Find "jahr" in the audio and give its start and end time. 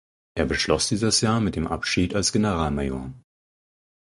1.21-1.39